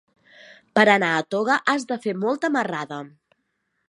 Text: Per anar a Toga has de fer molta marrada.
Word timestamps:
Per 0.77 0.85
anar 0.93 1.09
a 1.17 1.27
Toga 1.35 1.57
has 1.73 1.85
de 1.91 1.97
fer 2.07 2.15
molta 2.25 2.51
marrada. 2.57 2.99